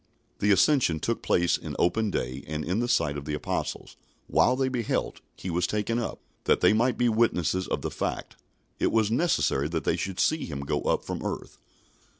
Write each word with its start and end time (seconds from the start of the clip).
"The 0.39 0.49
Ascension 0.49 0.99
took 0.99 1.21
place 1.21 1.59
in 1.59 1.75
open 1.77 2.09
day 2.09 2.43
and 2.47 2.65
in 2.65 2.79
the 2.79 2.87
sight 2.87 3.19
of 3.19 3.25
the 3.25 3.35
Apostles. 3.35 3.97
"While 4.25 4.55
they 4.55 4.67
beheld, 4.67 5.21
he 5.35 5.51
was 5.51 5.67
taken 5.67 5.99
up." 5.99 6.19
That 6.45 6.61
they 6.61 6.73
might 6.73 6.97
be 6.97 7.07
witnesses 7.07 7.67
of 7.67 7.83
the 7.83 7.91
fact, 7.91 8.35
it 8.79 8.91
was 8.91 9.11
necessary 9.11 9.67
that 9.67 9.83
they 9.83 9.95
should 9.97 10.19
see 10.19 10.45
Him 10.45 10.61
go 10.61 10.81
up 10.85 11.03
from 11.03 11.23
earth. 11.23 11.59